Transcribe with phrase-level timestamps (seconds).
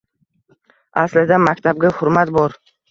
[1.03, 2.63] Aslida, maktabga hurmat bor.